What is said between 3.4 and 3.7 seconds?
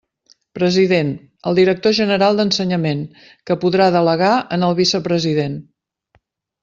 que